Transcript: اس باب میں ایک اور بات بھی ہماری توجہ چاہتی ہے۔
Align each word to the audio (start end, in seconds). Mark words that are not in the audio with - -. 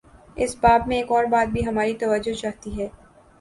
اس 0.37 0.55
باب 0.61 0.87
میں 0.87 0.97
ایک 0.97 1.11
اور 1.11 1.23
بات 1.31 1.47
بھی 1.47 1.65
ہماری 1.67 1.93
توجہ 1.95 2.33
چاہتی 2.33 2.79
ہے۔ 2.81 2.87